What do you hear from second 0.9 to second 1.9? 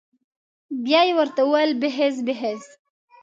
یې ورته وويل